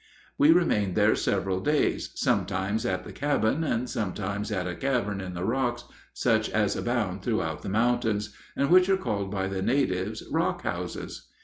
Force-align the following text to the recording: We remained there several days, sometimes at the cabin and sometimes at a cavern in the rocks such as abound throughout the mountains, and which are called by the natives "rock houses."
We 0.35 0.51
remained 0.51 0.95
there 0.95 1.15
several 1.15 1.59
days, 1.59 2.09
sometimes 2.15 2.87
at 2.87 3.03
the 3.03 3.11
cabin 3.13 3.63
and 3.63 3.87
sometimes 3.87 4.51
at 4.51 4.65
a 4.65 4.73
cavern 4.73 5.21
in 5.21 5.35
the 5.35 5.43
rocks 5.45 5.83
such 6.11 6.49
as 6.49 6.75
abound 6.75 7.21
throughout 7.21 7.61
the 7.61 7.69
mountains, 7.69 8.35
and 8.55 8.71
which 8.71 8.89
are 8.89 8.97
called 8.97 9.29
by 9.29 9.45
the 9.47 9.61
natives 9.61 10.23
"rock 10.31 10.63
houses." 10.63 11.27